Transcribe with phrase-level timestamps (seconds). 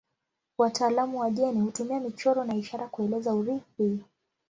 [0.57, 4.03] Wataalamu wa jeni hutumia michoro na ishara kueleza urithi.